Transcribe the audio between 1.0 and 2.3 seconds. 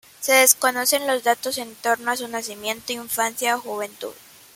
los datos en torno a su